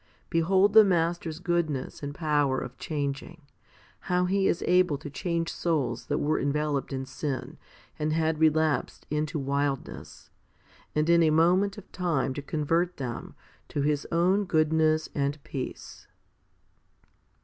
[0.31, 3.43] Behold the Master's goodness and power of changing,
[4.09, 7.59] how He is able to change souls that were enveloped in sin
[7.99, 10.31] and had relapsed into wildness,
[10.95, 13.35] and in a moment of time to convert them
[13.67, 16.07] to His own goodness and peace